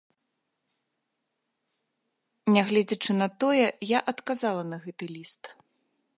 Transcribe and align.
Нягледзячы 2.57 3.17
на 3.21 3.27
тое, 3.45 3.67
я 3.91 3.99
адказала 4.15 4.63
на 4.73 4.77
гэты 4.89 5.05
ліст. 5.17 5.43